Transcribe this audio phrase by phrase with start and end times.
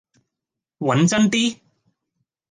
[0.79, 1.59] 揾真啲